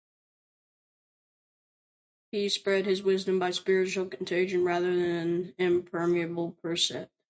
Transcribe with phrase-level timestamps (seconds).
[2.31, 7.11] He spread his wisdom by spiritual contagion rather than impermeable precept.